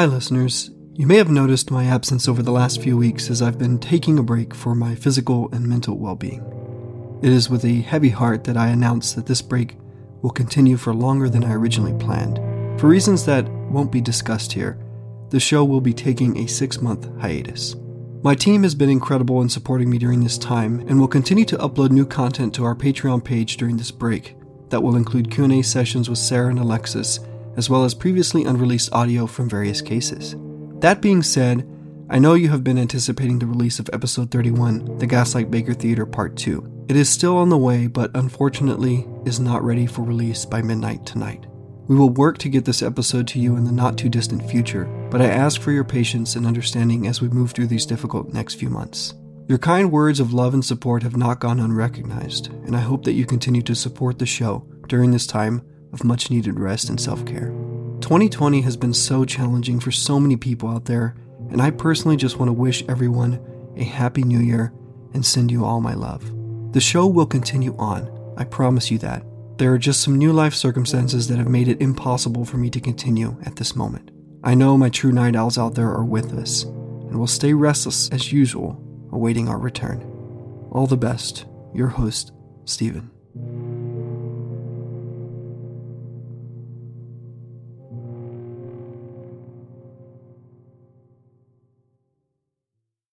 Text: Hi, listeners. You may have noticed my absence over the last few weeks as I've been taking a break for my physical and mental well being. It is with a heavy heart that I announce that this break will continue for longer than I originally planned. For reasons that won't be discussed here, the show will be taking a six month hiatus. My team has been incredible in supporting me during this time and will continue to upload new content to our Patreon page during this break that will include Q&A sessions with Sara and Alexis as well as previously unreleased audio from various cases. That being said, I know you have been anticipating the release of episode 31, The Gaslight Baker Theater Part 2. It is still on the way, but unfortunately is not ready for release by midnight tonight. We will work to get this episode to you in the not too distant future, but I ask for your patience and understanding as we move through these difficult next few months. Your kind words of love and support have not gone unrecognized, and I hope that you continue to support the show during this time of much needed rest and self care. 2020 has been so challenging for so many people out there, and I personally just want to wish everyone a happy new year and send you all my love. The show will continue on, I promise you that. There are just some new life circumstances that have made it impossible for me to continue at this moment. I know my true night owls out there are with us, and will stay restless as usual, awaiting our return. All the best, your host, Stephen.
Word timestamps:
Hi, 0.00 0.06
listeners. 0.06 0.70
You 0.94 1.06
may 1.06 1.18
have 1.18 1.28
noticed 1.28 1.70
my 1.70 1.84
absence 1.84 2.26
over 2.26 2.42
the 2.42 2.50
last 2.50 2.80
few 2.80 2.96
weeks 2.96 3.28
as 3.28 3.42
I've 3.42 3.58
been 3.58 3.78
taking 3.78 4.18
a 4.18 4.22
break 4.22 4.54
for 4.54 4.74
my 4.74 4.94
physical 4.94 5.50
and 5.52 5.68
mental 5.68 5.98
well 5.98 6.16
being. 6.16 6.40
It 7.20 7.28
is 7.30 7.50
with 7.50 7.66
a 7.66 7.82
heavy 7.82 8.08
heart 8.08 8.44
that 8.44 8.56
I 8.56 8.68
announce 8.68 9.12
that 9.12 9.26
this 9.26 9.42
break 9.42 9.76
will 10.22 10.30
continue 10.30 10.78
for 10.78 10.94
longer 10.94 11.28
than 11.28 11.44
I 11.44 11.52
originally 11.52 11.92
planned. 12.02 12.38
For 12.80 12.88
reasons 12.88 13.26
that 13.26 13.46
won't 13.46 13.92
be 13.92 14.00
discussed 14.00 14.54
here, 14.54 14.78
the 15.28 15.38
show 15.38 15.66
will 15.66 15.82
be 15.82 15.92
taking 15.92 16.38
a 16.38 16.46
six 16.46 16.80
month 16.80 17.06
hiatus. 17.20 17.76
My 18.22 18.34
team 18.34 18.62
has 18.62 18.74
been 18.74 18.88
incredible 18.88 19.42
in 19.42 19.50
supporting 19.50 19.90
me 19.90 19.98
during 19.98 20.22
this 20.22 20.38
time 20.38 20.80
and 20.88 20.98
will 20.98 21.08
continue 21.08 21.44
to 21.44 21.58
upload 21.58 21.90
new 21.90 22.06
content 22.06 22.54
to 22.54 22.64
our 22.64 22.74
Patreon 22.74 23.22
page 23.22 23.58
during 23.58 23.76
this 23.76 23.90
break 23.90 24.34
that 24.70 24.82
will 24.82 24.96
include 24.96 25.30
Q&A 25.30 25.60
sessions 25.60 26.08
with 26.08 26.18
Sara 26.18 26.48
and 26.48 26.58
Alexis 26.58 27.20
as 27.56 27.70
well 27.70 27.84
as 27.84 27.94
previously 27.94 28.44
unreleased 28.44 28.92
audio 28.92 29.26
from 29.26 29.48
various 29.48 29.80
cases. 29.80 30.36
That 30.80 31.00
being 31.00 31.22
said, 31.22 31.68
I 32.08 32.18
know 32.18 32.34
you 32.34 32.48
have 32.48 32.64
been 32.64 32.78
anticipating 32.78 33.38
the 33.38 33.46
release 33.46 33.78
of 33.78 33.88
episode 33.92 34.30
31, 34.30 34.98
The 34.98 35.06
Gaslight 35.06 35.50
Baker 35.50 35.74
Theater 35.74 36.06
Part 36.06 36.36
2. 36.36 36.86
It 36.88 36.96
is 36.96 37.08
still 37.08 37.36
on 37.36 37.50
the 37.50 37.56
way, 37.56 37.86
but 37.86 38.10
unfortunately 38.14 39.06
is 39.24 39.38
not 39.38 39.62
ready 39.62 39.86
for 39.86 40.02
release 40.02 40.44
by 40.44 40.60
midnight 40.60 41.06
tonight. 41.06 41.46
We 41.86 41.96
will 41.96 42.10
work 42.10 42.38
to 42.38 42.48
get 42.48 42.64
this 42.64 42.82
episode 42.82 43.28
to 43.28 43.38
you 43.38 43.56
in 43.56 43.64
the 43.64 43.72
not 43.72 43.98
too 43.98 44.08
distant 44.08 44.48
future, 44.50 44.84
but 45.10 45.20
I 45.20 45.26
ask 45.26 45.60
for 45.60 45.72
your 45.72 45.84
patience 45.84 46.36
and 46.36 46.46
understanding 46.46 47.06
as 47.06 47.20
we 47.20 47.28
move 47.28 47.52
through 47.52 47.66
these 47.66 47.86
difficult 47.86 48.32
next 48.32 48.54
few 48.54 48.70
months. 48.70 49.14
Your 49.48 49.58
kind 49.58 49.90
words 49.90 50.20
of 50.20 50.32
love 50.32 50.54
and 50.54 50.64
support 50.64 51.02
have 51.02 51.16
not 51.16 51.40
gone 51.40 51.60
unrecognized, 51.60 52.52
and 52.64 52.76
I 52.76 52.80
hope 52.80 53.04
that 53.04 53.14
you 53.14 53.26
continue 53.26 53.62
to 53.62 53.74
support 53.74 54.18
the 54.18 54.26
show 54.26 54.64
during 54.86 55.10
this 55.10 55.26
time 55.26 55.62
of 55.92 56.04
much 56.04 56.30
needed 56.30 56.58
rest 56.58 56.88
and 56.88 57.00
self 57.00 57.24
care. 57.24 57.48
2020 58.00 58.62
has 58.62 58.76
been 58.76 58.94
so 58.94 59.24
challenging 59.24 59.78
for 59.78 59.90
so 59.90 60.18
many 60.18 60.36
people 60.36 60.68
out 60.68 60.86
there, 60.86 61.14
and 61.50 61.60
I 61.60 61.70
personally 61.70 62.16
just 62.16 62.38
want 62.38 62.48
to 62.48 62.52
wish 62.52 62.84
everyone 62.88 63.40
a 63.76 63.84
happy 63.84 64.22
new 64.22 64.40
year 64.40 64.72
and 65.12 65.24
send 65.24 65.50
you 65.50 65.64
all 65.64 65.80
my 65.80 65.94
love. 65.94 66.24
The 66.72 66.80
show 66.80 67.06
will 67.06 67.26
continue 67.26 67.76
on, 67.76 68.34
I 68.36 68.44
promise 68.44 68.90
you 68.90 68.98
that. 68.98 69.24
There 69.58 69.72
are 69.74 69.78
just 69.78 70.00
some 70.00 70.16
new 70.16 70.32
life 70.32 70.54
circumstances 70.54 71.28
that 71.28 71.38
have 71.38 71.48
made 71.48 71.68
it 71.68 71.82
impossible 71.82 72.44
for 72.44 72.56
me 72.56 72.70
to 72.70 72.80
continue 72.80 73.36
at 73.44 73.56
this 73.56 73.76
moment. 73.76 74.10
I 74.42 74.54
know 74.54 74.78
my 74.78 74.88
true 74.88 75.12
night 75.12 75.36
owls 75.36 75.58
out 75.58 75.74
there 75.74 75.90
are 75.90 76.04
with 76.04 76.32
us, 76.32 76.62
and 76.62 77.18
will 77.18 77.26
stay 77.26 77.52
restless 77.52 78.08
as 78.10 78.32
usual, 78.32 78.82
awaiting 79.12 79.48
our 79.48 79.58
return. 79.58 80.00
All 80.72 80.86
the 80.86 80.96
best, 80.96 81.44
your 81.74 81.88
host, 81.88 82.32
Stephen. 82.64 83.10